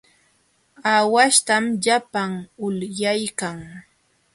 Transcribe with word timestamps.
Aawahtam 0.91 1.63
llapan 1.83 2.31
ulyaykan. 2.65 3.57